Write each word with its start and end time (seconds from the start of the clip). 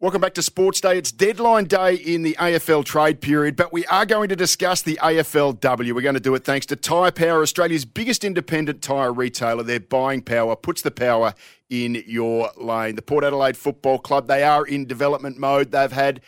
Welcome 0.00 0.20
back 0.20 0.34
to 0.34 0.44
Sports 0.44 0.80
Day. 0.80 0.96
It's 0.96 1.10
deadline 1.10 1.64
day 1.64 1.96
in 1.96 2.22
the 2.22 2.36
AFL 2.38 2.84
trade 2.84 3.20
period, 3.20 3.56
but 3.56 3.72
we 3.72 3.84
are 3.86 4.06
going 4.06 4.28
to 4.28 4.36
discuss 4.36 4.80
the 4.80 4.96
AFLW. 5.02 5.92
We're 5.92 6.02
going 6.02 6.14
to 6.14 6.20
do 6.20 6.36
it 6.36 6.44
thanks 6.44 6.66
to 6.66 6.76
Tyre 6.76 7.10
Power, 7.10 7.42
Australia's 7.42 7.84
biggest 7.84 8.22
independent 8.22 8.80
tyre 8.80 9.12
retailer. 9.12 9.64
Their 9.64 9.80
buying 9.80 10.22
power 10.22 10.54
puts 10.54 10.82
the 10.82 10.92
power 10.92 11.34
in 11.68 12.00
your 12.06 12.52
lane. 12.56 12.94
The 12.94 13.02
Port 13.02 13.24
Adelaide 13.24 13.56
Football 13.56 13.98
Club, 13.98 14.28
they 14.28 14.44
are 14.44 14.64
in 14.64 14.86
development 14.86 15.36
mode. 15.36 15.72
They've 15.72 15.90
had 15.90 16.20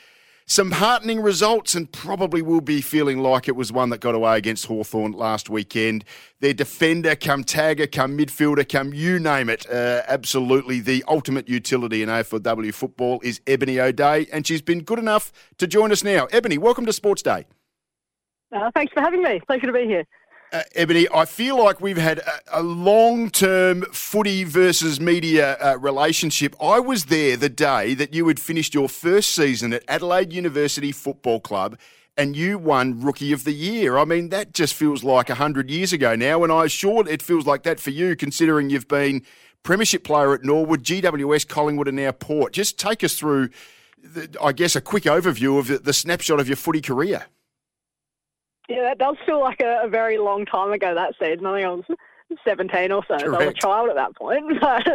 some 0.51 0.73
heartening 0.73 1.21
results 1.21 1.77
and 1.77 1.91
probably 1.93 2.43
will 2.43 2.61
be 2.61 2.81
feeling 2.81 3.21
like 3.21 3.47
it 3.47 3.55
was 3.55 3.73
one 3.73 3.89
that 3.91 4.01
got 4.01 4.17
away 4.17 4.37
against 4.37 4.67
Hawthorn 4.67 5.13
last 5.13 5.49
weekend. 5.49 6.05
Their 6.41 6.53
defender, 6.53 7.15
come 7.15 7.45
tagger, 7.45 7.91
come 7.91 8.19
midfielder, 8.19 8.69
come 8.69 8.93
you 8.93 9.21
name 9.21 9.49
it. 9.49 9.65
Uh, 9.71 10.03
absolutely 10.09 10.81
the 10.81 11.05
ultimate 11.07 11.49
utility 11.49 12.03
in 12.03 12.09
AFLW 12.09 12.75
football 12.75 13.21
is 13.23 13.41
Ebony 13.47 13.79
O'Dea, 13.79 14.27
and 14.33 14.45
she's 14.45 14.61
been 14.61 14.83
good 14.83 14.99
enough 14.99 15.33
to 15.59 15.69
join 15.69 15.93
us 15.93 16.03
now. 16.03 16.27
Ebony, 16.33 16.59
welcome 16.59 16.85
to 16.85 16.93
Sports 16.93 17.23
Day. 17.23 17.47
Uh, 18.53 18.73
thanks 18.75 18.93
for 18.93 19.03
having 19.03 19.23
me. 19.23 19.39
Pleasure 19.47 19.69
to 19.69 19.73
be 19.73 19.85
here. 19.85 20.05
Uh, 20.53 20.63
Ebony, 20.75 21.07
I 21.15 21.27
feel 21.27 21.63
like 21.63 21.81
we've 21.81 21.97
had 21.97 22.19
a, 22.19 22.61
a 22.61 22.63
long 22.63 23.31
term 23.31 23.83
footy 23.93 24.43
versus 24.43 25.01
media 25.01 25.57
uh, 25.59 25.79
relationship. 25.79 26.57
I 26.61 26.81
was 26.81 27.05
there 27.05 27.37
the 27.37 27.49
day 27.49 27.95
that 27.95 28.15
you 28.15 28.27
had 28.27 28.41
finished 28.41 28.75
your 28.75 28.89
first 28.89 29.31
season 29.31 29.73
at 29.73 29.85
Adelaide 29.87 30.33
University 30.33 30.91
Football 30.91 31.39
Club 31.39 31.79
and 32.17 32.35
you 32.35 32.59
won 32.59 33.01
Rookie 33.01 33.33
of 33.33 33.45
the 33.45 33.53
Year. 33.53 33.97
I 33.97 34.05
mean, 34.05 34.31
that 34.31 34.53
just 34.53 34.75
feels 34.75 35.05
like 35.05 35.29
100 35.29 35.71
years 35.71 35.93
ago 35.93 36.17
now, 36.17 36.43
and 36.43 36.53
I'm 36.53 36.67
sure 36.67 37.09
it 37.09 37.23
feels 37.23 37.47
like 37.47 37.63
that 37.63 37.79
for 37.79 37.91
you, 37.91 38.17
considering 38.17 38.71
you've 38.71 38.89
been 38.89 39.23
Premiership 39.63 40.03
player 40.03 40.35
at 40.35 40.43
Norwood, 40.43 40.83
GWS, 40.83 41.47
Collingwood, 41.47 41.87
and 41.87 41.97
now 41.97 42.11
Port. 42.11 42.53
Just 42.53 42.77
take 42.79 43.05
us 43.05 43.17
through, 43.17 43.51
the, 44.03 44.35
I 44.43 44.53
guess, 44.53 44.75
a 44.75 44.81
quick 44.81 45.05
overview 45.05 45.59
of 45.59 45.69
the, 45.69 45.79
the 45.79 45.93
snapshot 45.93 46.41
of 46.41 46.49
your 46.49 46.57
footy 46.57 46.81
career. 46.81 47.27
Yeah, 48.71 48.83
that 48.83 48.99
does 48.99 49.17
feel 49.27 49.41
like 49.41 49.61
a, 49.61 49.81
a 49.83 49.89
very 49.89 50.17
long 50.17 50.47
time 50.47 50.71
ago, 50.71 50.95
that 50.95 51.15
season. 51.19 51.45
I 51.45 51.57
think 51.57 51.67
I 51.67 51.71
was 51.71 51.85
17 52.47 52.93
or 52.93 53.03
so. 53.09 53.19
So 53.19 53.35
I 53.35 53.47
was 53.47 53.49
a 53.49 53.53
child 53.53 53.89
at 53.91 53.97
that 53.97 54.15
point. 54.15 54.45
But 54.61 54.87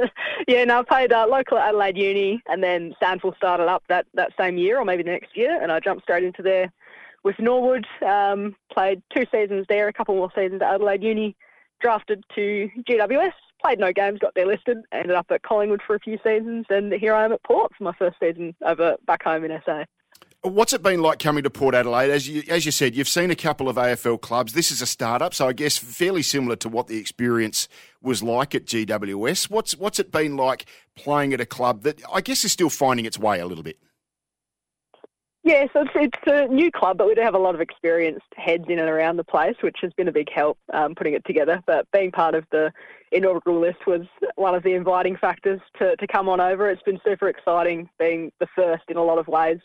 yeah, 0.47 0.63
no, 0.63 0.79
I 0.79 0.83
played 0.83 1.11
uh, 1.11 1.27
local 1.29 1.57
at 1.57 1.69
Adelaide 1.69 1.97
Uni 1.97 2.41
and 2.47 2.63
then 2.63 2.93
SANFL 3.03 3.35
started 3.35 3.67
up 3.67 3.83
that, 3.89 4.05
that 4.13 4.31
same 4.39 4.57
year 4.57 4.79
or 4.79 4.85
maybe 4.85 5.03
the 5.03 5.11
next 5.11 5.35
year. 5.35 5.61
And 5.61 5.73
I 5.73 5.81
jumped 5.81 6.03
straight 6.03 6.23
into 6.23 6.41
there 6.41 6.71
with 7.23 7.37
Norwood. 7.37 7.85
Um, 8.05 8.55
played 8.71 9.01
two 9.13 9.25
seasons 9.29 9.65
there, 9.67 9.89
a 9.89 9.93
couple 9.93 10.15
more 10.15 10.31
seasons 10.33 10.61
at 10.61 10.73
Adelaide 10.73 11.03
Uni. 11.03 11.35
Drafted 11.81 12.23
to 12.35 12.69
GWS. 12.88 13.33
Played 13.61 13.79
no 13.79 13.91
games, 13.91 14.19
got 14.19 14.35
there 14.35 14.47
listed. 14.47 14.77
Ended 14.94 15.16
up 15.16 15.27
at 15.31 15.44
Collingwood 15.44 15.81
for 15.85 15.95
a 15.95 16.00
few 16.00 16.17
seasons. 16.23 16.66
And 16.69 16.94
here 16.94 17.13
I 17.13 17.25
am 17.25 17.33
at 17.33 17.44
Port 17.44 17.73
for 17.77 17.83
my 17.83 17.94
first 17.94 18.16
season 18.21 18.55
over 18.66 18.95
back 19.05 19.23
home 19.23 19.44
in 19.44 19.61
SA. 19.66 19.83
What's 20.45 20.73
it 20.73 20.83
been 20.83 21.01
like 21.01 21.17
coming 21.17 21.41
to 21.44 21.50
Port 21.50 21.73
Adelaide? 21.73 22.11
As 22.11 22.29
you, 22.29 22.44
as 22.47 22.67
you 22.67 22.72
said, 22.72 22.95
you've 22.95 23.07
seen 23.07 23.31
a 23.31 23.35
couple 23.35 23.67
of 23.67 23.78
AFL 23.78 24.22
clubs. 24.22 24.53
This 24.53 24.69
is 24.72 24.79
a 24.79 24.85
startup, 24.85 25.33
so 25.33 25.47
I 25.47 25.53
guess 25.53 25.75
fairly 25.75 26.22
similar 26.22 26.56
to 26.57 26.69
what 26.69 26.85
the 26.85 27.00
experience 27.00 27.67
was 28.00 28.22
like 28.22 28.53
at 28.53 28.66
GWS. 28.66 29.50
What's 29.50 29.75
what's 29.75 29.97
it 30.00 30.11
been 30.11 30.38
like 30.38 30.67
playing 30.95 31.33
at 31.33 31.41
a 31.41 31.47
club 31.47 31.81
that 31.81 32.00
I 32.13 32.22
guess 32.22 32.45
is 32.45 32.51
still 32.51 32.69
finding 32.69 33.07
its 33.07 33.17
way 33.17 33.39
a 33.39 33.47
little 33.47 33.63
bit? 33.63 33.79
Yeah, 35.44 35.66
so 35.73 35.81
it's, 35.81 35.91
it's 35.95 36.28
a 36.28 36.47
new 36.53 36.72
club, 36.72 36.97
but 37.00 37.07
we 37.07 37.16
do 37.16 37.22
have 37.22 37.35
a 37.35 37.39
lot 37.39 37.56
of 37.56 37.62
experienced 37.62 38.25
heads 38.35 38.66
in 38.67 38.77
and 38.77 38.89
around 38.89 39.17
the 39.17 39.23
place, 39.23 39.56
which 39.62 39.77
has 39.81 39.94
been 39.94 40.07
a 40.07 40.12
big 40.12 40.31
help 40.31 40.59
um, 40.73 40.94
putting 40.94 41.13
it 41.13 41.25
together. 41.25 41.63
But 41.66 41.88
being 41.91 42.12
part 42.12 42.35
of 42.35 42.45
the 42.51 42.72
inaugural 43.12 43.59
list 43.59 43.88
was 43.88 44.01
one 44.35 44.53
of 44.53 44.62
the 44.62 44.73
inviting 44.73 45.17
factors 45.17 45.62
to, 45.79 45.95
to 45.95 46.07
come 46.07 46.29
on 46.29 46.39
over. 46.39 46.69
It's 46.69 46.81
been 46.83 47.00
super 47.03 47.29
exciting 47.29 47.89
being 47.97 48.31
the 48.39 48.47
first 48.56 48.83
in 48.89 48.97
a 48.97 49.03
lot 49.03 49.17
of 49.17 49.27
ways. 49.27 49.59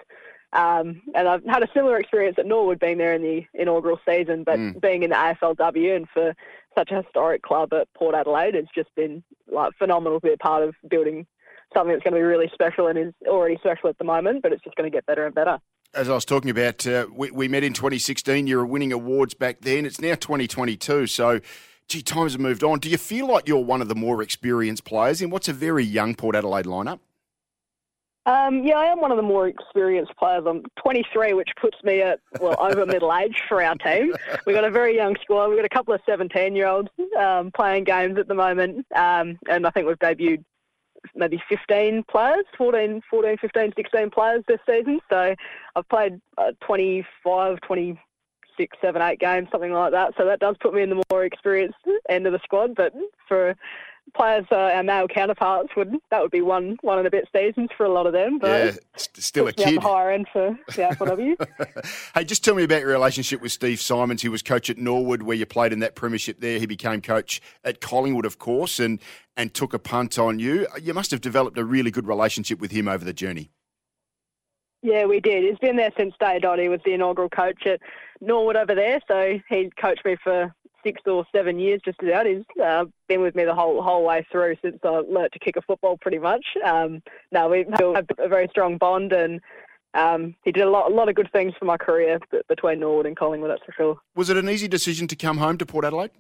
Um, 0.53 1.03
and 1.15 1.29
I've 1.29 1.45
had 1.45 1.63
a 1.63 1.69
similar 1.73 1.99
experience 1.99 2.37
at 2.39 2.47
Norwood 2.47 2.81
being 2.81 2.99
there 2.99 3.15
in 3.15 3.23
the 3.23 3.47
inaugural 3.55 4.01
season, 4.07 4.43
but 4.43 4.59
mm. 4.59 4.81
being 4.81 5.03
in 5.05 5.11
the 5.11 5.17
AFLW 5.17 5.97
and 5.97 6.09
for 6.13 6.35
such 6.77 6.91
a 6.91 7.03
historic 7.03 7.43
club 7.43 7.73
at 7.73 7.93
Port 7.95 8.15
Adelaide, 8.15 8.55
it's 8.55 8.71
just 8.75 8.93
been 8.97 9.23
like 9.51 9.73
phenomenal 9.79 10.21
to 10.21 10.27
be 10.27 10.33
a 10.33 10.39
part 10.39 10.63
of 10.63 10.75
building 10.89 11.27
something 11.75 11.93
that's 11.93 12.03
going 12.03 12.15
to 12.15 12.19
be 12.19 12.25
really 12.25 12.51
special 12.53 12.89
and 12.89 12.99
is 12.99 13.15
already 13.27 13.57
special 13.59 13.89
at 13.89 13.99
the 13.99 14.05
moment, 14.05 14.43
but 14.43 14.53
it's 14.53 14.63
just 14.65 14.77
going 14.77 14.91
to 14.91 14.95
get 14.95 15.07
better 15.07 15.27
and 15.27 15.35
better. 15.35 15.59
As 15.95 16.09
I 16.09 16.15
was 16.15 16.25
talking 16.25 16.51
about, 16.51 16.87
uh, 16.87 17.07
we, 17.13 17.31
we 17.31 17.49
met 17.49 17.65
in 17.65 17.73
2016. 17.73 18.47
You 18.47 18.59
were 18.59 18.67
winning 18.67 18.93
awards 18.93 19.35
back 19.35 19.61
then. 19.61 19.85
It's 19.85 20.01
now 20.01 20.15
2022. 20.15 21.07
So, 21.09 21.41
gee, 21.89 22.03
times 22.03 22.33
have 22.33 22.41
moved 22.41 22.63
on. 22.63 22.79
Do 22.79 22.89
you 22.89 22.99
feel 22.99 23.27
like 23.27 23.49
you're 23.49 23.59
one 23.59 23.83
of 23.83 23.89
the 23.89 23.97
more 23.97 24.23
experienced 24.23 24.85
players 24.85 25.21
in 25.21 25.31
what's 25.31 25.49
a 25.49 25.53
very 25.53 25.85
young 25.85 26.15
Port 26.15 26.37
Adelaide 26.37 26.67
lineup? 26.67 27.01
Um, 28.31 28.65
yeah, 28.65 28.77
I 28.77 28.85
am 28.87 29.01
one 29.01 29.11
of 29.11 29.17
the 29.17 29.25
more 29.25 29.49
experienced 29.49 30.13
players. 30.17 30.45
I'm 30.47 30.63
23, 30.81 31.33
which 31.33 31.49
puts 31.61 31.77
me 31.83 32.01
at 32.01 32.21
well 32.41 32.55
over 32.61 32.87
middle 32.87 33.13
age 33.13 33.43
for 33.49 33.61
our 33.61 33.75
team. 33.75 34.15
We've 34.47 34.55
got 34.55 34.63
a 34.63 34.71
very 34.71 34.95
young 34.95 35.17
squad. 35.21 35.49
We've 35.49 35.59
got 35.59 35.65
a 35.65 35.69
couple 35.69 35.95
of 35.95 36.01
17 36.07 36.55
year 36.55 36.69
olds 36.69 36.91
um, 37.19 37.51
playing 37.51 37.85
games 37.85 38.19
at 38.19 38.29
the 38.29 38.35
moment, 38.35 38.87
um, 38.95 39.37
and 39.49 39.67
I 39.67 39.71
think 39.71 39.89
we've 39.89 39.99
debuted 39.99 40.45
maybe 41.17 41.43
15 41.49 42.05
players, 42.09 42.45
14, 42.57 43.01
14, 43.11 43.37
15, 43.39 43.73
16 43.77 44.11
players 44.11 44.45
this 44.47 44.61
season. 44.65 45.01
So 45.11 45.35
I've 45.75 45.89
played 45.89 46.21
uh, 46.39 46.53
25, 46.65 47.59
26, 47.67 48.77
7, 48.81 49.03
8 49.03 49.19
games, 49.19 49.49
something 49.51 49.73
like 49.73 49.91
that. 49.91 50.13
So 50.17 50.25
that 50.27 50.39
does 50.39 50.55
put 50.61 50.73
me 50.73 50.83
in 50.83 50.91
the 50.91 51.03
more 51.11 51.25
experienced 51.25 51.79
end 52.09 52.29
of 52.29 52.33
the 52.33 52.41
squad. 52.45 52.77
But 52.77 52.93
for 53.27 53.57
players, 54.15 54.45
uh, 54.51 54.57
our 54.57 54.83
male 54.83 55.09
counterparts 55.09 55.71
would 55.77 55.95
that 56.11 56.21
would 56.21 56.31
be 56.31 56.41
one 56.41 56.77
one 56.83 56.99
and 56.99 57.07
a 57.07 57.11
bit 57.11 57.29
seasons 57.35 57.71
for 57.77 57.85
a 57.85 57.89
lot 57.89 58.07
of 58.07 58.13
them. 58.13 58.39
But 58.39 58.75
yeah, 58.75 58.81
still 58.97 59.49
a 59.49 59.53
kid. 59.53 59.83
Higher 59.83 60.11
end 60.11 60.27
for 60.33 60.59
the 60.69 60.83
AFLW. 60.83 62.05
hey, 62.15 62.25
just 62.25 62.45
tell 62.45 62.55
me 62.55 62.65
about 62.65 62.81
your 62.81 62.91
relationship 62.91 63.41
with 63.41 63.53
Steve 63.53 63.81
Symonds. 63.81 64.23
He 64.23 64.29
was 64.29 64.43
coach 64.43 64.71
at 64.71 64.79
Norwood, 64.79 65.23
where 65.23 65.37
you 65.37 65.47
played 65.47 65.73
in 65.73 65.81
that 65.81 65.95
premiership 65.95 66.41
there. 66.41 66.59
He 66.59 66.67
became 66.67 67.01
coach 67.01 67.41
at 67.65 67.81
Collingwood, 67.81 68.27
of 68.27 68.39
course, 68.39 68.79
and 68.79 69.01
and 69.37 69.55
took 69.55 69.75
a 69.75 69.79
punt 69.79 70.19
on 70.19 70.39
you. 70.39 70.67
You 70.81 70.95
must 70.95 71.11
have 71.11 71.21
developed 71.21 71.59
a 71.59 71.65
really 71.65 71.91
good 71.91 72.07
relationship 72.07 72.61
with 72.61 72.71
him 72.71 72.89
over 72.89 73.05
the 73.05 73.13
journey. 73.13 73.51
Yeah, 74.83 75.05
we 75.05 75.21
did. 75.21 75.45
He's 75.45 75.59
been 75.59 75.77
there 75.77 75.93
since 75.97 76.15
day 76.19 76.39
dot. 76.39 76.59
He 76.59 76.69
was 76.69 76.81
the 76.85 76.95
inaugural 76.95 77.29
coach 77.29 77.67
at 77.67 77.81
Norwood 78.21 78.57
over 78.57 78.75
there, 78.75 79.01
so 79.07 79.39
he 79.49 79.71
coached 79.79 80.05
me 80.05 80.17
for 80.23 80.55
six 80.85 81.01
or 81.07 81.25
seven 81.35 81.59
years 81.59 81.81
just 81.85 82.01
about. 82.03 82.27
He's 82.27 82.45
uh, 82.63 82.85
been 83.09 83.21
with 83.21 83.35
me 83.35 83.45
the 83.45 83.55
whole 83.55 83.83
whole 83.83 84.05
way 84.05 84.27
through 84.31 84.57
since 84.63 84.79
I 84.83 84.89
learnt 84.89 85.33
to 85.33 85.39
kick 85.39 85.57
a 85.57 85.63
football 85.63 85.99
pretty 86.01 86.19
much. 86.19 86.45
Um, 86.65 87.03
no, 87.33 87.49
we 87.49 87.67
have 87.79 88.07
a 88.19 88.29
very 88.29 88.49
strong 88.49 88.79
bond 88.79 89.13
and 89.13 89.41
um, 89.95 90.37
he 90.45 90.53
did 90.53 90.63
a 90.63 90.71
lot, 90.71 90.91
a 90.91 90.95
lot 90.95 91.09
of 91.09 91.15
good 91.15 91.31
things 91.33 91.53
for 91.59 91.65
my 91.65 91.77
career 91.77 92.21
between 92.49 92.81
Norwood 92.81 93.07
and 93.07 93.17
Collingwood, 93.17 93.51
that's 93.51 93.65
for 93.65 93.73
sure. 93.73 93.97
Was 94.15 94.31
it 94.31 94.37
an 94.37 94.49
easy 94.49 94.69
decision 94.69 95.09
to 95.09 95.17
come 95.17 95.39
home 95.39 95.59
to 95.59 95.67
Port 95.67 95.85
Adelaide? 95.85 96.11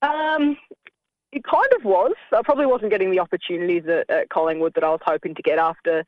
Um, 0.00 0.56
it 1.32 1.42
kind 1.44 1.68
of 1.76 1.84
was. 1.84 2.14
I 2.32 2.40
probably 2.42 2.66
wasn't 2.66 2.90
getting 2.90 3.10
the 3.10 3.20
opportunities 3.20 3.84
at, 3.86 4.08
at 4.08 4.28
Collingwood 4.30 4.74
that 4.74 4.84
I 4.84 4.90
was 4.90 5.00
hoping 5.04 5.34
to 5.34 5.42
get 5.42 5.58
after 5.58 6.04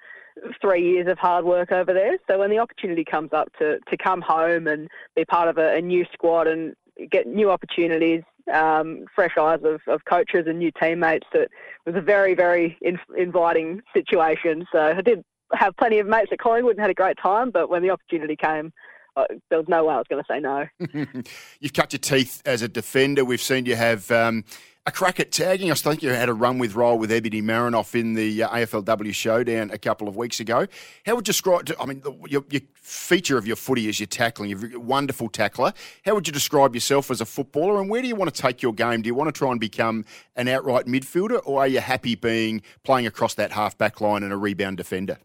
three 0.60 0.82
years 0.82 1.08
of 1.08 1.18
hard 1.18 1.44
work 1.44 1.72
over 1.72 1.92
there. 1.92 2.18
So 2.28 2.38
when 2.38 2.50
the 2.50 2.58
opportunity 2.58 3.04
comes 3.04 3.32
up 3.32 3.48
to, 3.58 3.78
to 3.88 3.96
come 3.96 4.20
home 4.20 4.66
and 4.66 4.88
be 5.14 5.24
part 5.24 5.48
of 5.48 5.58
a, 5.58 5.76
a 5.76 5.80
new 5.80 6.04
squad 6.12 6.46
and 6.46 6.74
get 7.10 7.26
new 7.26 7.50
opportunities, 7.50 8.22
um, 8.52 9.06
fresh 9.14 9.36
eyes 9.38 9.60
of, 9.64 9.80
of 9.86 10.04
coaches 10.04 10.44
and 10.46 10.58
new 10.58 10.70
teammates, 10.80 11.26
it 11.32 11.50
was 11.84 11.94
a 11.94 12.00
very, 12.00 12.34
very 12.34 12.76
in, 12.80 12.98
inviting 13.16 13.82
situation. 13.92 14.66
So 14.72 14.78
I 14.78 15.00
did 15.00 15.24
have 15.52 15.76
plenty 15.76 15.98
of 15.98 16.06
mates 16.06 16.30
at 16.32 16.38
Collingwood 16.38 16.76
and 16.76 16.80
had 16.80 16.90
a 16.90 16.94
great 16.94 17.18
time, 17.22 17.50
but 17.50 17.68
when 17.68 17.82
the 17.82 17.90
opportunity 17.90 18.36
came, 18.36 18.72
uh, 19.16 19.24
there 19.48 19.58
was 19.58 19.68
no 19.68 19.84
way 19.84 19.94
I 19.94 19.98
was 19.98 20.06
going 20.08 20.22
to 20.22 20.26
say 20.30 20.40
no. 20.40 21.22
You've 21.60 21.72
cut 21.72 21.92
your 21.92 22.00
teeth 22.00 22.42
as 22.44 22.60
a 22.60 22.68
defender. 22.68 23.24
We've 23.24 23.40
seen 23.40 23.64
you 23.64 23.76
have 23.76 24.10
um, 24.10 24.44
a 24.86 24.92
crack 24.92 25.18
at 25.18 25.32
tagging. 25.32 25.70
I 25.70 25.74
think 25.74 26.02
you 26.02 26.10
had 26.10 26.28
a 26.28 26.34
run 26.34 26.58
with 26.58 26.76
roll 26.76 26.96
with 26.96 27.10
Ebony 27.10 27.42
Marinoff 27.42 27.98
in 27.98 28.14
the 28.14 28.44
uh, 28.44 28.48
AFLW 28.50 29.12
showdown 29.12 29.70
a 29.72 29.78
couple 29.78 30.06
of 30.06 30.16
weeks 30.16 30.38
ago. 30.38 30.66
How 31.04 31.16
would 31.16 31.26
you 31.26 31.32
describe? 31.32 31.68
I 31.80 31.86
mean, 31.86 32.00
the, 32.00 32.12
your, 32.28 32.44
your, 32.50 32.62
feature 32.74 33.36
of 33.36 33.48
your 33.48 33.56
footy 33.56 33.88
is 33.88 33.98
your 33.98 34.06
tackling. 34.06 34.48
You're 34.48 34.76
a 34.76 34.78
wonderful 34.78 35.28
tackler. 35.28 35.72
How 36.04 36.14
would 36.14 36.28
you 36.28 36.32
describe 36.32 36.72
yourself 36.72 37.10
as 37.10 37.20
a 37.20 37.26
footballer, 37.26 37.80
and 37.80 37.90
where 37.90 38.00
do 38.00 38.06
you 38.06 38.14
want 38.14 38.32
to 38.32 38.40
take 38.40 38.62
your 38.62 38.72
game? 38.72 39.02
Do 39.02 39.08
you 39.08 39.14
want 39.14 39.26
to 39.26 39.36
try 39.36 39.50
and 39.50 39.58
become 39.58 40.04
an 40.36 40.46
outright 40.46 40.86
midfielder, 40.86 41.40
or 41.44 41.60
are 41.60 41.66
you 41.66 41.80
happy 41.80 42.14
being 42.14 42.62
playing 42.84 43.08
across 43.08 43.34
that 43.34 43.50
half 43.50 43.76
back 43.76 44.00
line 44.00 44.22
and 44.22 44.32
a 44.32 44.36
rebound 44.36 44.76
defender? 44.76 45.18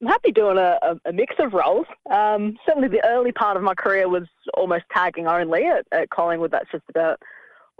I'm 0.00 0.06
happy 0.06 0.30
doing 0.30 0.58
a, 0.58 0.78
a, 0.82 1.08
a 1.08 1.12
mix 1.12 1.34
of 1.40 1.54
roles. 1.54 1.86
Um, 2.08 2.56
certainly, 2.64 2.86
the 2.86 3.04
early 3.04 3.32
part 3.32 3.56
of 3.56 3.64
my 3.64 3.74
career 3.74 4.08
was 4.08 4.28
almost 4.54 4.84
tagging 4.94 5.26
only 5.26 5.64
at, 5.64 5.86
at 5.90 6.10
Collingwood. 6.10 6.52
That's 6.52 6.70
just 6.70 6.84
about 6.88 7.20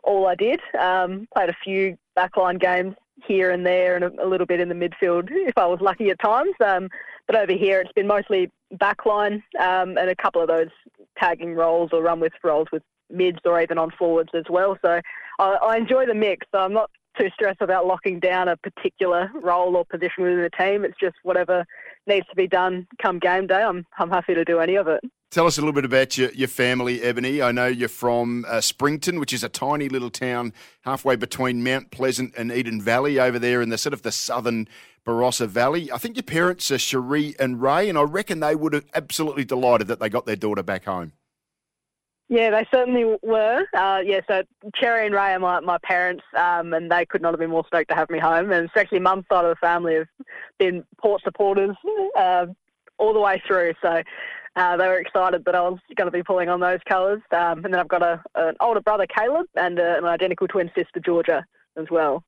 all 0.06 0.26
I 0.26 0.35
did. 0.35 0.61
Um, 0.79 1.29
played 1.35 1.50
a 1.50 1.56
few 1.62 1.99
backline 2.17 2.61
games 2.61 2.94
here 3.26 3.50
and 3.50 3.67
there 3.67 3.97
and 3.97 4.05
a, 4.05 4.25
a, 4.25 4.29
little 4.29 4.47
bit 4.47 4.61
in 4.61 4.69
the 4.69 4.75
midfield 4.75 5.29
if 5.31 5.56
I 5.58 5.67
was 5.67 5.81
lucky 5.81 6.11
at 6.11 6.20
times. 6.20 6.55
Um, 6.64 6.88
but 7.26 7.37
over 7.37 7.53
here, 7.53 7.81
it's 7.81 7.93
been 7.93 8.06
mostly 8.06 8.50
backline 8.75 9.43
um, 9.61 9.99
and 9.99 10.08
a 10.08 10.17
couple 10.17 10.41
of 10.41 10.49
those 10.49 10.70
tagging 11.19 11.55
roles 11.55 11.91
or 11.93 12.03
run 12.03 12.20
with 12.20 12.32
roles 12.43 12.69
with 12.73 12.82
mids 13.11 13.38
or 13.44 13.61
even 13.61 13.79
on 13.79 13.91
forwards 13.99 14.31
as 14.35 14.44
well. 14.49 14.79
So 14.85 15.00
I, 15.38 15.44
I 15.44 15.76
enjoy 15.76 16.06
the 16.06 16.14
mix. 16.14 16.47
So 16.53 16.61
I'm 16.61 16.73
not 16.73 16.91
too 17.19 17.31
stressed 17.35 17.61
about 17.61 17.87
locking 17.87 18.20
down 18.20 18.49
a 18.49 18.56
particular 18.56 19.31
role 19.35 19.76
or 19.76 19.85
position 19.85 20.25
within 20.25 20.43
the 20.43 20.50
team. 20.50 20.85
It's 20.85 20.99
just 21.00 21.17
whatever 21.23 21.64
needs 22.06 22.26
to 22.29 22.37
be 22.37 22.47
done 22.47 22.87
come 23.00 23.19
game 23.19 23.47
day. 23.47 23.62
I'm 23.62 23.87
I'm 23.99 24.11
happy 24.11 24.35
to 24.35 24.44
do 24.44 24.61
any 24.61 24.76
of 24.76 24.87
it. 24.88 25.03
Tell 25.31 25.46
us 25.46 25.58
a 25.58 25.61
little 25.61 25.75
bit 25.75 25.84
about 25.84 26.17
your, 26.17 26.31
your 26.32 26.49
family, 26.49 27.02
Ebony. 27.02 27.43
I 27.43 27.52
know 27.52 27.67
you're 27.67 27.88
from 27.88 28.44
uh, 28.49 28.61
Springton, 28.61 29.19
which 29.19 29.32
is 29.32 29.43
a 29.43 29.49
tiny 29.49 29.88
little 29.88 30.08
town 30.08 30.52
halfway 30.82 31.17
between 31.17 31.64
Mount 31.64 31.90
Pleasant 31.90 32.32
and 32.37 32.52
Eden 32.52 32.81
Valley 32.81 33.19
over 33.19 33.38
there 33.38 33.61
in 33.61 33.69
the 33.69 33.76
sort 33.76 33.93
of 33.93 34.02
the 34.02 34.12
southern 34.12 34.69
Barossa 35.05 35.46
Valley. 35.46 35.90
I 35.90 35.99
think 35.99 36.17
your 36.17 36.23
parents 36.23 36.70
are 36.70 36.78
Cherie 36.78 37.34
and 37.38 37.61
Ray, 37.61 37.88
and 37.88 37.99
I 37.99 38.02
reckon 38.02 38.40
they 38.40 38.55
would 38.55 38.73
have 38.73 38.87
absolutely 38.94 39.44
delighted 39.44 39.88
that 39.88 40.00
they 40.00 40.08
got 40.08 40.26
their 40.26 40.37
daughter 40.37 40.62
back 40.62 40.84
home. 40.84 41.12
Yeah, 42.29 42.50
they 42.50 42.67
certainly 42.72 43.17
were. 43.22 43.64
Uh, 43.72 44.02
yeah, 44.05 44.20
so 44.26 44.43
Cherry 44.75 45.06
and 45.06 45.14
Ray 45.14 45.34
are 45.34 45.38
my, 45.38 45.61
my 45.61 45.79
parents, 45.79 46.25
um, 46.37 46.72
and 46.72 46.90
they 46.90 47.06
could 47.06 47.22
not 47.22 47.32
have 47.32 47.38
been 47.38 47.50
more 47.50 47.64
stoked 47.67 47.90
to 47.90 47.94
have 47.94 48.11
me 48.11 48.19
home. 48.19 48.50
And 48.50 48.67
especially 48.67 48.99
mum's 48.99 49.26
side 49.31 49.44
of 49.44 49.50
the 49.50 49.56
family 49.56 49.94
have 49.94 50.08
been 50.58 50.84
Port 50.99 51.22
supporters 51.22 51.76
uh, 52.17 52.46
all 52.99 53.12
the 53.12 53.20
way 53.20 53.40
through. 53.46 53.75
So 53.81 54.02
uh, 54.56 54.76
they 54.76 54.87
were 54.87 54.99
excited 54.99 55.44
that 55.44 55.55
I 55.55 55.61
was 55.61 55.79
going 55.94 56.06
to 56.06 56.11
be 56.11 56.23
pulling 56.23 56.49
on 56.49 56.61
those 56.61 56.81
colours. 56.88 57.20
Um, 57.31 57.64
and 57.64 57.75
then 57.75 57.76
I've 57.76 57.88
got 57.88 58.03
a, 58.03 58.23
an 58.35 58.55
older 58.61 58.81
brother, 58.81 59.06
Caleb, 59.06 59.47
and 59.55 59.79
uh, 59.79 59.94
an 59.99 60.05
identical 60.05 60.49
twin 60.49 60.70
sister, 60.75 60.99
Georgia, 60.99 61.44
as 61.76 61.87
well. 61.91 62.25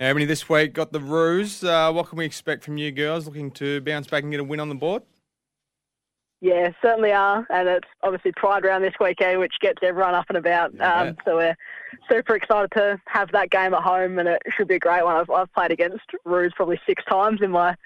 Ebony, 0.00 0.24
this 0.24 0.48
week 0.48 0.72
got 0.72 0.92
the 0.92 1.00
Roos. 1.00 1.62
Uh, 1.62 1.92
what 1.92 2.08
can 2.08 2.16
we 2.16 2.24
expect 2.24 2.64
from 2.64 2.78
you 2.78 2.90
girls 2.90 3.26
looking 3.26 3.50
to 3.52 3.82
bounce 3.82 4.06
back 4.06 4.22
and 4.22 4.32
get 4.32 4.40
a 4.40 4.44
win 4.44 4.58
on 4.58 4.70
the 4.70 4.74
board? 4.74 5.02
Yeah, 6.42 6.70
certainly 6.80 7.12
are, 7.12 7.46
and 7.50 7.68
it's 7.68 7.88
obviously 8.02 8.32
Pride 8.34 8.64
Round 8.64 8.82
this 8.82 8.94
weekend, 8.98 9.40
which 9.40 9.52
gets 9.60 9.80
everyone 9.82 10.14
up 10.14 10.24
and 10.30 10.38
about. 10.38 10.72
Yeah. 10.74 11.02
Um, 11.02 11.16
so 11.26 11.36
we're 11.36 11.56
super 12.10 12.34
excited 12.34 12.70
to 12.76 12.98
have 13.08 13.30
that 13.32 13.50
game 13.50 13.74
at 13.74 13.82
home, 13.82 14.18
and 14.18 14.26
it 14.26 14.40
should 14.56 14.66
be 14.66 14.76
a 14.76 14.78
great 14.78 15.04
one. 15.04 15.16
I've, 15.16 15.28
I've 15.28 15.52
played 15.52 15.70
against 15.70 16.06
Roos 16.24 16.54
probably 16.56 16.80
six 16.86 17.04
times 17.04 17.40
in 17.42 17.50
my 17.50 17.76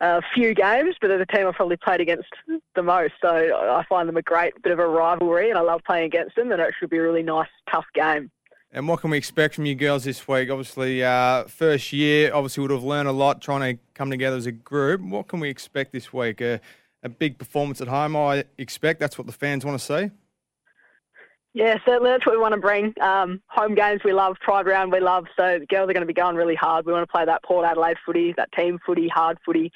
uh, 0.00 0.20
few 0.34 0.54
games, 0.54 0.96
but 1.00 1.08
they're 1.08 1.18
the 1.18 1.26
team 1.26 1.46
I've 1.46 1.54
probably 1.54 1.76
played 1.76 2.00
against 2.00 2.28
the 2.74 2.82
most. 2.82 3.14
So 3.20 3.28
I 3.30 3.84
find 3.88 4.08
them 4.08 4.16
a 4.16 4.22
great 4.22 4.60
bit 4.62 4.72
of 4.72 4.78
a 4.78 4.86
rivalry, 4.86 5.50
and 5.50 5.58
I 5.58 5.62
love 5.62 5.80
playing 5.86 6.06
against 6.06 6.36
them, 6.36 6.52
and 6.52 6.60
it 6.60 6.74
should 6.78 6.90
be 6.90 6.98
a 6.98 7.02
really 7.02 7.22
nice, 7.22 7.48
tough 7.70 7.86
game. 7.94 8.30
And 8.72 8.88
what 8.88 9.00
can 9.00 9.10
we 9.10 9.16
expect 9.16 9.54
from 9.54 9.64
you 9.64 9.74
girls 9.74 10.04
this 10.04 10.28
week? 10.28 10.50
Obviously, 10.50 11.02
uh, 11.02 11.44
first 11.44 11.92
year, 11.92 12.34
obviously 12.34 12.62
would 12.62 12.70
have 12.70 12.82
learned 12.82 13.08
a 13.08 13.12
lot 13.12 13.40
trying 13.40 13.76
to 13.76 13.82
come 13.94 14.10
together 14.10 14.36
as 14.36 14.46
a 14.46 14.52
group. 14.52 15.00
What 15.00 15.28
can 15.28 15.40
we 15.40 15.48
expect 15.48 15.92
this 15.92 16.12
week? 16.12 16.42
Uh, 16.42 16.58
a 17.02 17.08
big 17.08 17.38
performance 17.38 17.80
at 17.80 17.88
home, 17.88 18.16
I 18.16 18.44
expect. 18.58 19.00
That's 19.00 19.16
what 19.16 19.26
the 19.26 19.32
fans 19.32 19.64
want 19.64 19.78
to 19.78 19.84
see. 19.84 20.10
Yeah, 21.54 21.78
certainly 21.86 22.10
that's 22.10 22.26
what 22.26 22.34
we 22.34 22.38
want 22.38 22.52
to 22.52 22.60
bring. 22.60 22.92
Um, 23.00 23.40
home 23.46 23.74
games 23.74 24.02
we 24.04 24.12
love, 24.12 24.36
Pride 24.42 24.66
Round 24.66 24.92
we 24.92 25.00
love. 25.00 25.24
So 25.38 25.58
the 25.58 25.64
girls 25.64 25.88
are 25.88 25.94
going 25.94 26.02
to 26.02 26.06
be 26.06 26.12
going 26.12 26.36
really 26.36 26.54
hard. 26.54 26.84
We 26.84 26.92
want 26.92 27.08
to 27.08 27.10
play 27.10 27.24
that 27.24 27.42
Port 27.44 27.64
Adelaide 27.64 27.96
footy, 28.04 28.34
that 28.36 28.52
team 28.52 28.78
footy, 28.84 29.08
hard 29.08 29.38
footy. 29.42 29.72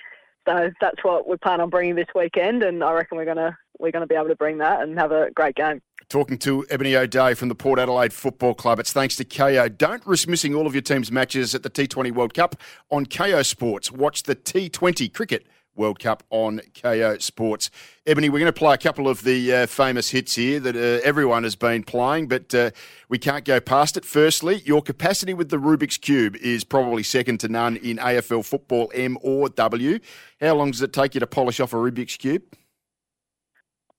So 0.49 0.71
that's 0.81 1.03
what 1.03 1.29
we 1.29 1.37
plan 1.37 1.61
on 1.61 1.71
bringing 1.71 1.95
this 1.95 2.09
weekend, 2.15 2.63
and 2.63 2.83
I 2.83 2.93
reckon 2.93 3.19
we're 3.19 3.25
gonna 3.25 3.57
we're 3.79 3.93
gonna 3.93 4.07
be 4.07 4.15
able 4.15 4.29
to 4.29 4.37
bring 4.37 4.59
that 4.59 4.83
and 4.83 4.99
have 4.99 5.13
a 5.13 5.31
great 5.33 5.55
game. 5.55 5.81
Talking 6.09 6.39
to 6.39 6.67
Ebony 6.71 6.97
O'Dea 6.97 7.35
from 7.35 7.49
the 7.49 7.55
Port 7.55 7.79
Adelaide 7.79 8.13
Football 8.13 8.55
Club. 8.55 8.81
It's 8.81 8.93
thanks 8.93 9.15
to 9.17 9.25
Kayo. 9.25 9.77
Don't 9.77 10.05
risk 10.07 10.27
missing 10.27 10.55
all 10.55 10.67
of 10.67 10.75
your 10.75 10.83
team's 10.83 11.13
matches 11.13 11.55
at 11.55 11.63
the 11.63 11.71
T20 11.71 12.13
World 12.13 12.35
Cup 12.35 12.57
on 12.91 13.07
Kayo 13.07 13.47
Sports. 13.47 13.93
Watch 13.93 14.25
the 14.25 14.35
T20 14.35 15.13
cricket 15.13 15.47
World 15.75 15.99
Cup 15.99 16.23
on 16.31 16.61
Kayo 16.75 17.21
Sports. 17.21 17.71
Ebony, 18.07 18.29
we're 18.29 18.39
going 18.39 18.53
to 18.53 18.59
play 18.59 18.75
a 18.75 18.79
couple 18.79 19.09
of 19.09 19.23
the 19.23 19.53
uh, 19.53 19.67
famous 19.67 20.11
hits 20.11 20.35
here 20.35 20.61
that 20.61 20.77
uh, 20.77 21.01
everyone 21.05 21.45
has 21.45 21.57
been 21.57 21.83
playing, 21.83 22.29
but 22.29 22.55
uh, 22.55 22.71
we 23.09 23.19
can't 23.19 23.45
go 23.45 23.61
past 23.61 23.97
it. 23.97 24.05
Firstly, 24.05 24.63
your 24.65 24.83
capacity 24.83 25.35
with 25.35 25.49
the 25.51 25.59
Rubik's 25.59 25.97
Cube 25.97 26.37
is 26.37 26.65
probably 26.65 27.03
second 27.03 27.39
to 27.41 27.49
none 27.49 27.77
in 27.77 27.99
AFL 27.99 28.45
football, 28.45 28.91
M 28.95 29.19
or 29.23 29.49
W. 29.49 29.99
How 30.41 30.55
long 30.55 30.71
does 30.71 30.83
it 30.83 30.93
take 30.93 31.15
you 31.15 31.21
to 31.21 31.27
polish 31.27 31.61
off 31.61 31.73
a 31.73 31.77
Rubik's 31.77 32.17
Cube? 32.17 32.43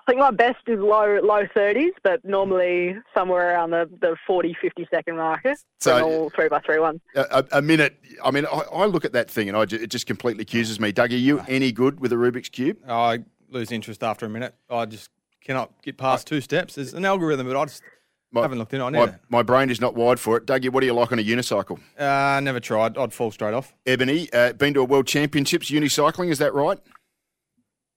I 0.07 0.11
think 0.11 0.19
my 0.19 0.31
best 0.31 0.59
is 0.67 0.79
low 0.79 1.19
low 1.21 1.43
thirties, 1.53 1.93
but 2.03 2.25
normally 2.25 2.95
somewhere 3.13 3.53
around 3.53 3.69
the, 3.69 3.89
the 4.01 4.15
40, 4.25 4.57
50 4.59 4.87
second 4.89 5.17
marker. 5.17 5.55
So 5.79 6.03
all 6.03 6.29
three 6.31 6.49
by 6.49 6.59
three 6.59 6.79
one. 6.79 6.99
A, 7.15 7.45
a 7.51 7.61
minute. 7.61 7.97
I 8.23 8.31
mean, 8.31 8.45
I, 8.45 8.63
I, 8.73 8.85
look 8.85 9.05
at 9.05 9.13
that 9.13 9.29
thing 9.29 9.47
and 9.47 9.57
I, 9.57 9.63
it 9.63 9.87
just 9.87 10.07
completely 10.07 10.41
accuses 10.41 10.79
me. 10.79 10.91
Doug, 10.91 11.11
are 11.11 11.15
you 11.15 11.41
any 11.47 11.71
good 11.71 11.99
with 11.99 12.11
a 12.11 12.15
Rubik's 12.15 12.49
cube? 12.49 12.77
I 12.87 13.19
lose 13.49 13.71
interest 13.71 14.03
after 14.03 14.25
a 14.25 14.29
minute. 14.29 14.55
I 14.69 14.85
just 14.85 15.09
cannot 15.41 15.71
get 15.83 15.97
past 15.97 16.25
two 16.25 16.41
steps. 16.41 16.75
There's 16.75 16.93
an 16.93 17.05
algorithm, 17.05 17.47
but 17.47 17.57
I 17.57 17.65
just 17.65 17.83
my, 18.31 18.41
haven't 18.41 18.57
looked 18.57 18.73
in 18.73 18.81
on 18.81 18.95
it. 18.95 18.97
My, 18.97 19.15
my, 19.29 19.43
brain 19.43 19.69
is 19.69 19.79
not 19.81 19.93
wired 19.93 20.19
for 20.19 20.37
it. 20.37 20.45
Dougie, 20.45 20.69
what 20.69 20.79
do 20.79 20.87
you 20.87 20.93
like 20.93 21.11
on 21.11 21.19
a 21.19 21.23
unicycle? 21.23 21.79
Uh, 21.97 22.39
never 22.39 22.59
tried. 22.59 22.97
I'd 22.97 23.13
fall 23.13 23.29
straight 23.29 23.53
off. 23.53 23.73
Ebony, 23.85 24.31
uh, 24.33 24.53
been 24.53 24.73
to 24.73 24.81
a 24.81 24.85
World 24.85 25.05
Championships 25.05 25.69
unicycling, 25.69 26.29
is 26.31 26.39
that 26.39 26.53
right? 26.53 26.79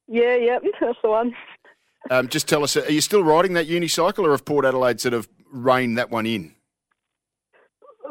Yeah, 0.06 0.36
yeah, 0.36 0.58
that's 0.80 0.98
the 1.02 1.08
one. 1.08 1.34
Um, 2.10 2.28
just 2.28 2.48
tell 2.48 2.62
us, 2.62 2.76
are 2.76 2.90
you 2.90 3.00
still 3.00 3.24
riding 3.24 3.54
that 3.54 3.66
unicycle, 3.66 4.26
or 4.26 4.32
have 4.32 4.44
Port 4.44 4.64
Adelaide 4.64 5.00
sort 5.00 5.14
of 5.14 5.28
reined 5.50 5.96
that 5.98 6.10
one 6.10 6.26
in? 6.26 6.54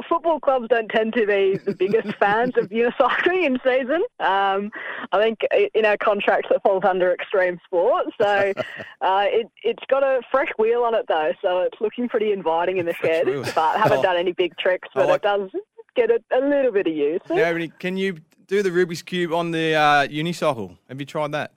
Football 0.09 0.39
clubs 0.39 0.67
don't 0.69 0.89
tend 0.89 1.13
to 1.13 1.25
be 1.27 1.57
the 1.57 1.75
biggest 1.75 2.15
fans 2.19 2.53
of 2.57 2.69
unicycling 2.69 3.45
in 3.45 3.59
season. 3.63 4.03
Um, 4.19 4.71
I 5.11 5.21
think 5.21 5.41
in 5.75 5.85
our 5.85 5.97
contracts 5.97 6.49
it 6.49 6.61
falls 6.63 6.83
under 6.83 7.13
extreme 7.13 7.59
sport, 7.65 8.07
so 8.19 8.53
uh, 9.01 9.25
it, 9.27 9.49
has 9.63 9.75
got 9.87 10.03
a 10.03 10.21
fresh 10.31 10.49
wheel 10.57 10.83
on 10.83 10.95
it 10.95 11.05
though, 11.07 11.31
so 11.41 11.61
it's 11.61 11.79
looking 11.79 12.09
pretty 12.09 12.31
inviting 12.31 12.77
in 12.77 12.87
the 12.87 12.93
shed. 13.01 13.27
But 13.53 13.77
haven't 13.77 13.99
oh. 13.99 14.03
done 14.03 14.17
any 14.17 14.33
big 14.33 14.57
tricks, 14.57 14.89
but 14.95 15.07
like... 15.07 15.17
it 15.17 15.21
does 15.21 15.49
get 15.95 16.09
a, 16.09 16.19
a, 16.35 16.41
little 16.41 16.71
bit 16.71 16.87
of 16.87 16.93
use. 16.93 17.21
Now, 17.29 17.55
can 17.77 17.95
you 17.95 18.17
do 18.47 18.63
the 18.63 18.71
Rubik's 18.71 19.03
cube 19.03 19.31
on 19.31 19.51
the 19.51 19.75
uh, 19.75 20.07
unicycle? 20.07 20.77
Have 20.89 20.99
you 20.99 21.05
tried 21.05 21.31
that? 21.33 21.53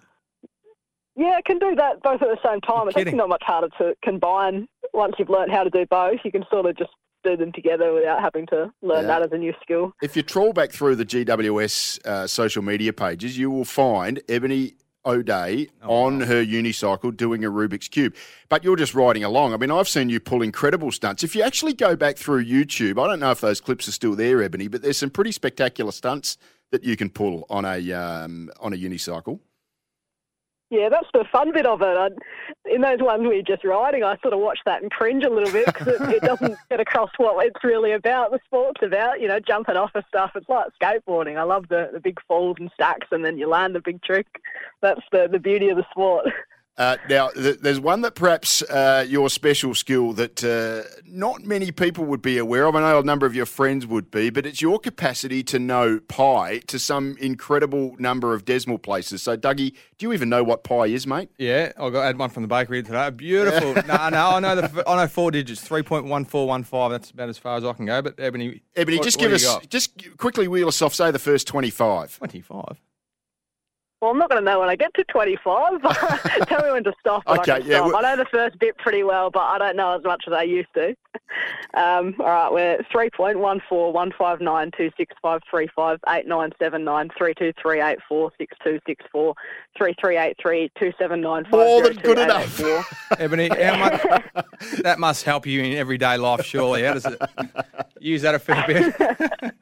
Yeah, 1.17 1.33
I 1.37 1.43
can 1.43 1.59
do 1.59 1.75
that 1.75 2.03
both 2.03 2.21
at 2.23 2.29
the 2.29 2.39
same 2.45 2.61
time. 2.61 2.89
It's 2.89 2.97
actually 2.97 3.17
not 3.17 3.31
much 3.31 3.43
harder 3.43 3.69
to 3.79 3.95
combine 4.05 4.69
once 4.93 5.15
you've 5.19 5.31
learned 5.31 5.51
how 5.51 5.65
to 5.65 5.71
do 5.71 5.87
both. 5.87 6.21
You 6.25 6.31
can 6.31 6.45
sort 6.51 6.67
of 6.67 6.77
just 6.77 6.91
do 7.25 7.37
them 7.37 7.53
together 7.53 7.93
without 7.93 8.21
having 8.21 8.47
to 8.47 8.71
learn 8.83 9.03
yeah. 9.03 9.19
that 9.19 9.23
as 9.23 9.33
a 9.33 9.39
new 9.39 9.55
skill. 9.63 9.93
If 10.03 10.15
you 10.15 10.23
trawl 10.23 10.53
back 10.53 10.73
through 10.73 10.97
the 10.97 11.07
GWS 11.07 12.07
uh, 12.07 12.27
social 12.27 12.63
media 12.63 12.93
pages, 12.93 13.39
you 13.39 13.51
will 13.51 13.65
find 13.65 14.21
Ebony 14.29 14.75
O'Dea 15.07 15.69
oh, 15.83 16.05
on 16.05 16.19
wow. 16.19 16.27
her 16.27 16.45
unicycle 16.45 17.17
doing 17.17 17.45
a 17.45 17.51
Rubik's 17.51 17.89
Cube. 17.89 18.15
But 18.49 18.63
you're 18.63 18.77
just 18.77 18.95
riding 18.95 19.25
along. 19.25 19.55
I 19.55 19.57
mean, 19.57 19.71
I've 19.71 19.89
seen 19.89 20.11
you 20.11 20.21
pull 20.21 20.43
incredible 20.43 20.93
stunts. 20.93 21.23
If 21.23 21.35
you 21.35 21.43
actually 21.43 21.73
go 21.73 21.97
back 21.97 22.17
through 22.17 22.45
YouTube, 22.45 23.03
I 23.03 23.07
don't 23.09 23.21
know 23.21 23.31
if 23.31 23.41
those 23.41 23.61
clips 23.61 23.89
are 23.89 23.93
still 23.93 24.15
there, 24.15 24.43
Ebony, 24.43 24.69
but 24.69 24.83
there's 24.83 24.99
some 24.99 25.11
pretty 25.11 25.33
spectacular 25.33 25.93
stunts 25.93 26.37
that 26.73 26.85
you 26.85 26.97
can 26.97 27.09
pull 27.09 27.47
on 27.49 27.65
a 27.65 27.93
um, 27.93 28.51
on 28.61 28.73
a 28.73 28.77
unicycle. 28.77 29.39
Yeah, 30.69 30.89
that's 30.89 31.07
the 31.15 31.25
fun 31.31 31.53
bit 31.53 31.65
of 31.65 31.81
it. 31.81 31.85
I, 31.85 32.09
in 32.69 32.81
those 32.81 33.01
ones 33.01 33.23
where 33.23 33.35
you're 33.35 33.43
just 33.43 33.65
riding, 33.65 34.03
I 34.03 34.17
sort 34.19 34.35
of 34.35 34.41
watch 34.41 34.59
that 34.67 34.83
and 34.83 34.91
cringe 34.91 35.23
a 35.23 35.31
little 35.31 35.53
bit 35.53 35.67
because 35.67 35.87
it, 35.87 36.01
it, 36.01 36.23
doesn't 36.23 36.59
get 36.71 36.81
across 36.81 37.11
what 37.19 37.47
it's 37.47 37.63
really 37.63 37.93
about. 37.93 38.33
The 38.33 38.41
sport's 38.47 38.83
about, 38.83 39.21
you 39.21 39.29
know, 39.29 39.39
jumping 39.39 39.77
off 39.77 39.95
of 39.95 40.03
stuff. 40.09 40.33
It's 40.35 40.49
like 40.49 40.67
skateboarding. 40.83 41.39
I 41.39 41.45
love 41.45 41.67
the, 41.69 41.91
the 41.93 42.01
big 42.01 42.19
falls 42.27 42.57
and 42.59 42.69
stacks, 42.75 43.07
and 43.13 43.25
then 43.25 43.39
you 43.39 43.49
land 43.49 43.77
the 43.77 43.81
big 43.81 44.03
trick. 44.03 44.27
That's 44.83 45.03
the, 45.13 45.29
the 45.31 45.39
beauty 45.39 45.69
of 45.69 45.77
the 45.77 45.87
sport. 45.93 46.27
Uh, 46.79 46.97
now, 47.09 47.29
th- 47.31 47.59
there's 47.61 47.81
one 47.81 48.03
that 48.03 48.15
perhaps 48.15 48.61
uh, 48.63 49.03
your 49.09 49.31
special 49.31 49.75
skill 49.75 50.13
that 50.13 50.45
uh, 50.45 50.83
not 51.07 51.43
many 51.43 51.71
people 51.73 52.05
would 52.05 52.21
be 52.21 52.37
aware 52.37 52.67
of. 52.67 52.77
I 52.77 52.81
know 52.81 52.99
a 52.99 53.03
number 53.03 53.25
of 53.25 53.35
your 53.35 53.47
friends 53.47 53.87
would 53.87 54.11
be, 54.11 54.29
but 54.29 54.45
it's 54.45 54.61
your 54.61 54.79
capacity 54.79 55.43
to 55.45 55.59
know 55.59 56.01
pi 56.09 56.59
to 56.67 56.79
some 56.79 57.17
incredible 57.19 57.97
number 57.99 58.35
of 58.35 58.45
decimal 58.45 58.77
places. 58.79 59.23
So, 59.23 59.39
Dougie, 59.39 59.73
do 59.97 60.07
you 60.07 60.13
even 60.13 60.29
know 60.29 60.45
what 60.45 60.65
pie 60.65 60.87
is, 60.89 61.07
mate? 61.07 61.31
Yeah, 61.39 61.73
I 61.81 61.89
got 61.89 62.03
had 62.03 62.19
one 62.19 62.29
from 62.29 62.43
the 62.43 62.49
bakery 62.49 62.83
today. 62.83 63.09
Beautiful. 63.09 63.73
no, 63.87 64.09
no, 64.11 64.31
I 64.33 64.41
know 64.41 64.57
the 64.57 64.85
I 64.89 64.97
know 64.97 65.07
four 65.09 65.31
digits, 65.31 65.63
three 65.63 65.83
point 65.83 66.05
one 66.05 66.27
four 66.27 66.47
one 66.47 66.63
five. 66.63 66.91
That's 66.91 67.11
about 67.11 67.31
as 67.31 67.39
far 67.39 67.57
as 67.57 67.65
I 67.65 67.73
can 67.73 67.87
go. 67.87 68.03
But 68.03 68.21
Ebony, 68.21 68.61
Ebony, 68.77 68.99
what- 68.99 69.05
just 69.05 69.17
what 69.19 69.23
give 69.25 69.33
us, 69.33 69.45
got? 69.45 69.71
just 69.71 70.17
quickly 70.19 70.47
wheel 70.47 70.69
us 70.69 70.83
off. 70.83 70.95
Say 70.95 71.11
the 71.11 71.19
first 71.19 71.47
twenty-five. 71.47 72.19
twenty 72.19 72.43
five. 72.43 72.83
Well, 74.03 74.11
I'm 74.11 74.19
not 74.19 74.29
going 74.29 74.43
to 74.43 74.45
know 74.45 74.61
when 74.61 74.69
I 74.69 74.77
get 74.77 74.93
to 74.95 75.05
25. 75.05 75.81
Tell 76.49 76.65
me 76.67 76.71
when 76.73 76.85
to 76.85 76.93
stop. 77.01 77.23
and 77.27 77.39
I 77.39 77.43
Okay, 77.43 77.61
can 77.61 77.71
yeah, 77.71 77.77
stop. 77.79 77.87
well- 77.93 77.97
I 77.97 78.03
know 78.15 78.17
the 78.23 78.29
first 78.31 78.59
bit 78.59 78.77
pretty 78.79 79.03
well, 79.03 79.31
but 79.31 79.41
I 79.41 79.57
don't 79.59 79.75
know 79.77 79.97
as 79.97 80.05
much 80.05 80.25
as 80.27 80.33
I 80.35 80.43
used 80.43 80.69
to. 80.75 80.95
Um, 81.75 82.15
all 82.21 82.27
right, 82.27 82.53
we're 82.53 82.79
3.1415926535897932384626433832783279 90.25 91.51
More 91.51 91.83
than 91.83 91.97
good 91.97 92.19
enough. 92.19 92.61
Ebony, 93.19 93.49
how 93.49 93.77
much, 93.77 94.03
that 94.83 94.99
must 94.99 95.25
help 95.25 95.47
you 95.47 95.63
in 95.63 95.73
everyday 95.77 96.17
life, 96.17 96.45
surely. 96.45 96.83
How 96.85 96.95
does 96.95 97.07
it 97.07 97.21
use 98.01 98.23
that 98.23 98.35
a 98.35 98.39
fair 98.39 98.65
bit? 98.67 99.55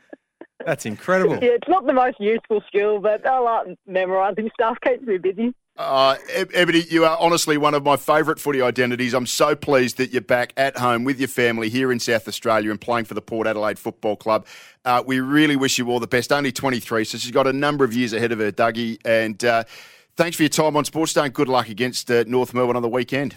That's 0.64 0.86
incredible. 0.86 1.34
Yeah, 1.34 1.50
it's 1.52 1.68
not 1.68 1.86
the 1.86 1.92
most 1.92 2.18
useful 2.20 2.62
skill, 2.66 3.00
but 3.00 3.26
I 3.26 3.38
like 3.38 3.78
memorising 3.86 4.50
stuff. 4.54 4.78
Keeps 4.82 5.02
me 5.02 5.18
busy. 5.18 5.54
Uh, 5.76 6.16
Ebony, 6.52 6.84
you 6.88 7.04
are 7.04 7.18
honestly 7.18 7.58
one 7.58 7.74
of 7.74 7.82
my 7.82 7.96
favourite 7.96 8.38
footy 8.38 8.62
identities. 8.62 9.12
I'm 9.12 9.26
so 9.26 9.56
pleased 9.56 9.96
that 9.96 10.12
you're 10.12 10.22
back 10.22 10.52
at 10.56 10.76
home 10.76 11.02
with 11.02 11.18
your 11.18 11.28
family 11.28 11.68
here 11.68 11.90
in 11.90 11.98
South 11.98 12.28
Australia 12.28 12.70
and 12.70 12.80
playing 12.80 13.06
for 13.06 13.14
the 13.14 13.20
Port 13.20 13.48
Adelaide 13.48 13.78
Football 13.78 14.14
Club. 14.14 14.46
Uh, 14.84 15.02
we 15.04 15.18
really 15.18 15.56
wish 15.56 15.76
you 15.76 15.90
all 15.90 15.98
the 15.98 16.06
best. 16.06 16.30
Only 16.30 16.52
23, 16.52 17.04
so 17.04 17.18
she's 17.18 17.32
got 17.32 17.48
a 17.48 17.52
number 17.52 17.84
of 17.84 17.92
years 17.92 18.12
ahead 18.12 18.30
of 18.30 18.38
her, 18.38 18.52
Dougie. 18.52 18.98
And 19.04 19.44
uh, 19.44 19.64
thanks 20.16 20.36
for 20.36 20.44
your 20.44 20.50
time 20.50 20.76
on 20.76 20.84
Sports 20.84 21.12
Day 21.12 21.24
and 21.24 21.34
good 21.34 21.48
luck 21.48 21.68
against 21.68 22.08
uh, 22.08 22.22
North 22.28 22.54
Melbourne 22.54 22.76
on 22.76 22.82
the 22.82 22.88
weekend. 22.88 23.34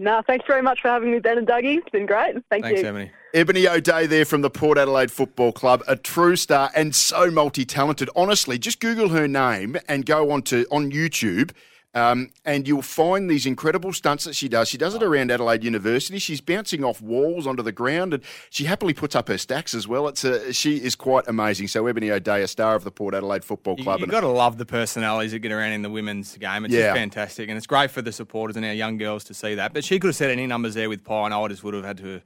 No, 0.00 0.22
thanks 0.26 0.46
very 0.46 0.62
much 0.62 0.80
for 0.80 0.88
having 0.88 1.12
me, 1.12 1.18
Ben 1.18 1.36
and 1.36 1.46
Dougie. 1.46 1.76
It's 1.76 1.90
been 1.90 2.06
great. 2.06 2.32
Thank 2.48 2.64
you. 2.64 2.70
Thanks, 2.70 2.80
you. 2.80 2.88
Ebony. 2.88 3.10
Ebony 3.34 3.68
O'Dea 3.68 4.06
there 4.06 4.24
from 4.24 4.40
the 4.40 4.48
Port 4.48 4.78
Adelaide 4.78 5.12
Football 5.12 5.52
Club, 5.52 5.82
a 5.86 5.94
true 5.94 6.36
star 6.36 6.70
and 6.74 6.94
so 6.94 7.30
multi-talented. 7.30 8.08
Honestly, 8.16 8.58
just 8.58 8.80
Google 8.80 9.10
her 9.10 9.28
name 9.28 9.76
and 9.88 10.06
go 10.06 10.30
on 10.30 10.40
to 10.44 10.64
on 10.70 10.90
YouTube. 10.90 11.50
Um, 11.92 12.30
and 12.44 12.68
you'll 12.68 12.82
find 12.82 13.28
these 13.28 13.46
incredible 13.46 13.92
stunts 13.92 14.24
that 14.24 14.36
she 14.36 14.48
does. 14.48 14.68
She 14.68 14.78
does 14.78 14.94
it 14.94 15.02
around 15.02 15.32
Adelaide 15.32 15.64
University. 15.64 16.20
She's 16.20 16.40
bouncing 16.40 16.84
off 16.84 17.02
walls 17.02 17.48
onto 17.48 17.64
the 17.64 17.72
ground, 17.72 18.14
and 18.14 18.22
she 18.48 18.64
happily 18.64 18.94
puts 18.94 19.16
up 19.16 19.26
her 19.26 19.36
stacks 19.38 19.74
as 19.74 19.88
well. 19.88 20.06
It's 20.06 20.22
a, 20.22 20.52
she 20.52 20.76
is 20.76 20.94
quite 20.94 21.26
amazing. 21.26 21.66
So 21.66 21.86
Ebony 21.88 22.10
O'Dea, 22.12 22.42
a 22.42 22.48
star 22.48 22.76
of 22.76 22.84
the 22.84 22.92
Port 22.92 23.14
Adelaide 23.14 23.44
Football 23.44 23.76
Club, 23.76 23.98
you 23.98 24.04
and 24.04 24.10
got 24.12 24.20
to 24.20 24.28
love 24.28 24.56
the 24.56 24.66
personalities 24.66 25.32
that 25.32 25.40
get 25.40 25.50
around 25.50 25.72
in 25.72 25.82
the 25.82 25.90
women's 25.90 26.36
game. 26.36 26.64
It's 26.64 26.72
Yeah. 26.72 26.88
just 26.88 26.96
fantastic, 26.96 27.48
and 27.48 27.58
it's 27.58 27.66
great 27.66 27.90
for 27.90 28.02
the 28.02 28.12
supporters 28.12 28.56
and 28.56 28.64
our 28.64 28.72
young 28.72 28.96
girls 28.96 29.24
to 29.24 29.34
see 29.34 29.56
that. 29.56 29.72
But 29.72 29.84
she 29.84 29.98
could 29.98 30.08
have 30.08 30.16
said 30.16 30.30
any 30.30 30.46
numbers 30.46 30.74
there 30.74 30.88
with 30.88 31.02
pi, 31.02 31.24
and 31.24 31.34
I 31.34 31.48
just 31.48 31.64
would 31.64 31.74
have 31.74 31.84
had 31.84 31.98
to. 31.98 32.20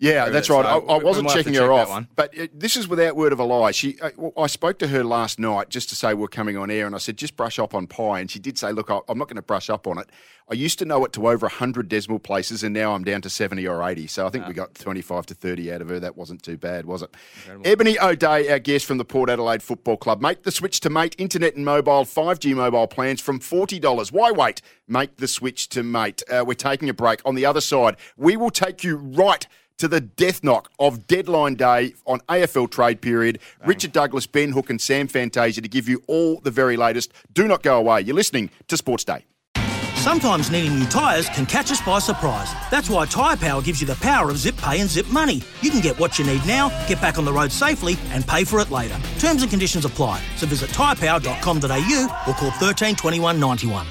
Yeah, 0.00 0.30
that's 0.30 0.48
right. 0.48 0.64
so 0.64 0.88
I, 0.88 0.94
I 0.94 0.98
wasn't 0.98 1.28
checking 1.28 1.52
her 1.54 1.60
check 1.60 1.88
off, 1.88 2.04
but 2.16 2.38
uh, 2.38 2.46
this 2.54 2.74
is 2.74 2.88
without 2.88 3.16
word 3.16 3.32
of 3.34 3.38
a 3.38 3.44
lie. 3.44 3.70
She, 3.70 3.98
I, 4.02 4.12
well, 4.16 4.32
I 4.36 4.46
spoke 4.46 4.78
to 4.78 4.88
her 4.88 5.04
last 5.04 5.38
night 5.38 5.68
just 5.68 5.90
to 5.90 5.94
say 5.94 6.14
we're 6.14 6.26
coming 6.26 6.56
on 6.56 6.70
air, 6.70 6.86
and 6.86 6.94
I 6.94 6.98
said 6.98 7.18
just 7.18 7.36
brush 7.36 7.58
up 7.58 7.74
on 7.74 7.86
pi, 7.86 8.18
and 8.18 8.30
she 8.30 8.38
did 8.38 8.56
say, 8.56 8.72
"Look, 8.72 8.90
I, 8.90 9.00
I'm 9.08 9.18
not 9.18 9.28
going 9.28 9.36
to 9.36 9.42
brush 9.42 9.68
up 9.68 9.86
on 9.86 9.98
it. 9.98 10.08
I 10.50 10.54
used 10.54 10.80
to 10.80 10.84
know 10.84 11.04
it 11.04 11.12
to 11.12 11.28
over 11.28 11.46
100 11.46 11.88
decimal 11.88 12.18
places, 12.18 12.64
and 12.64 12.74
now 12.74 12.92
I'm 12.92 13.04
down 13.04 13.20
to 13.22 13.30
70 13.30 13.68
or 13.68 13.88
80. 13.88 14.08
So 14.08 14.26
I 14.26 14.30
think 14.30 14.48
we 14.48 14.52
got 14.54 14.74
25 14.74 15.26
to 15.26 15.34
30 15.34 15.72
out 15.72 15.80
of 15.80 15.88
her. 15.90 16.00
That 16.00 16.16
wasn't 16.16 16.42
too 16.42 16.56
bad, 16.56 16.86
was 16.86 17.02
it? 17.02 17.14
Ebony 17.64 17.96
O'Dea, 18.00 18.50
our 18.50 18.58
guest 18.58 18.84
from 18.84 18.98
the 18.98 19.04
Port 19.04 19.30
Adelaide 19.30 19.62
Football 19.62 19.96
Club. 19.96 20.20
Make 20.20 20.42
the 20.42 20.50
switch 20.50 20.80
to 20.80 20.90
Mate 20.90 21.14
Internet 21.18 21.54
and 21.54 21.64
Mobile 21.64 22.04
5G 22.04 22.56
mobile 22.56 22.88
plans 22.88 23.20
from 23.20 23.38
$40. 23.38 24.10
Why 24.10 24.32
wait? 24.32 24.60
Make 24.88 25.18
the 25.18 25.28
switch 25.28 25.68
to 25.68 25.84
Mate. 25.84 26.24
Uh, 26.28 26.42
we're 26.44 26.54
taking 26.54 26.88
a 26.88 26.94
break. 26.94 27.20
On 27.24 27.36
the 27.36 27.46
other 27.46 27.60
side, 27.60 27.96
we 28.16 28.36
will 28.36 28.50
take 28.50 28.82
you 28.82 28.96
right 28.96 29.46
to 29.80 29.88
the 29.88 30.00
death 30.00 30.44
knock 30.44 30.70
of 30.78 31.06
deadline 31.06 31.54
day 31.54 31.94
on 32.06 32.20
AFL 32.28 32.70
trade 32.70 33.00
period. 33.00 33.40
Richard 33.64 33.92
Douglas, 33.92 34.26
Ben 34.26 34.52
Hook, 34.52 34.70
and 34.70 34.80
Sam 34.80 35.08
Fantasia 35.08 35.60
to 35.62 35.68
give 35.68 35.88
you 35.88 36.02
all 36.06 36.40
the 36.40 36.50
very 36.50 36.76
latest. 36.76 37.12
Do 37.32 37.48
not 37.48 37.62
go 37.62 37.78
away. 37.78 38.02
You're 38.02 38.14
listening 38.14 38.50
to 38.68 38.76
Sports 38.76 39.04
Day. 39.04 39.24
Sometimes 39.96 40.50
needing 40.50 40.78
new 40.78 40.86
tyres 40.86 41.28
can 41.28 41.44
catch 41.44 41.70
us 41.70 41.80
by 41.82 41.98
surprise. 41.98 42.50
That's 42.70 42.88
why 42.88 43.04
Tyre 43.04 43.36
Power 43.36 43.60
gives 43.60 43.82
you 43.82 43.86
the 43.86 43.96
power 43.96 44.30
of 44.30 44.38
zip 44.38 44.56
pay 44.56 44.80
and 44.80 44.88
zip 44.88 45.06
money. 45.08 45.42
You 45.60 45.70
can 45.70 45.80
get 45.80 45.98
what 45.98 46.18
you 46.18 46.24
need 46.24 46.44
now, 46.46 46.70
get 46.86 47.02
back 47.02 47.18
on 47.18 47.26
the 47.26 47.32
road 47.32 47.52
safely, 47.52 47.98
and 48.10 48.26
pay 48.26 48.44
for 48.44 48.60
it 48.60 48.70
later. 48.70 48.98
Terms 49.18 49.42
and 49.42 49.50
conditions 49.50 49.84
apply. 49.84 50.22
So 50.36 50.46
visit 50.46 50.70
tyrepower.com.au 50.70 52.24
or 52.26 52.34
call 52.34 52.50
13 52.52 52.96
21 52.96 53.38
91. 53.38 53.86